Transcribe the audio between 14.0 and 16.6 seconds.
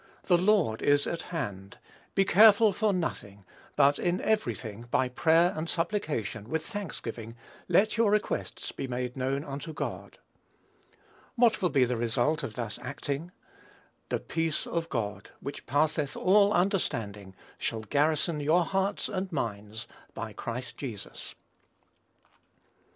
"The peace of God, which passeth all